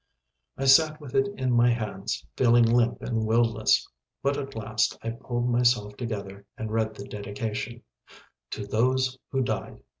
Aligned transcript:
I 0.57 0.65
sat 0.65 0.99
with 0.99 1.13
it 1.13 1.27
in 1.39 1.51
my 1.51 1.69
hands, 1.71 2.25
feeling 2.35 2.63
limp 2.65 3.03
and 3.03 3.23
will 3.23 3.43
less. 3.43 3.87
But, 4.23 4.35
at 4.35 4.55
last, 4.55 4.97
I 5.03 5.11
pulled 5.11 5.47
myself 5.47 5.95
together. 5.95 6.47
I 6.57 6.63
read 6.63 6.95
the 6.95 7.05
dedication, 7.07 7.83
"To 8.49 8.65
those 8.65 9.19
who 9.29 9.43
died." 9.43 9.77